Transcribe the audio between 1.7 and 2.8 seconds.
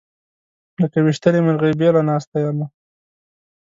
بېله ناسته یمه